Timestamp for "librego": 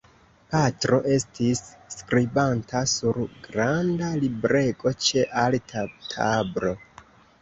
4.25-4.95